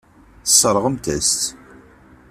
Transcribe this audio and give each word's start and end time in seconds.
Tesseṛɣemt-as-tt. 0.43 1.43